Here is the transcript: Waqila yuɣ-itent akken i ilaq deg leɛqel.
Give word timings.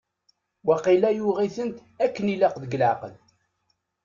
Waqila 0.67 1.09
yuɣ-itent 1.17 1.77
akken 2.05 2.31
i 2.33 2.33
ilaq 2.35 2.55
deg 2.63 2.73
leɛqel. 2.79 3.15